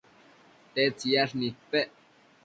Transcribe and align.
tedtsiyash 0.73 1.35
nidpec 1.41 1.91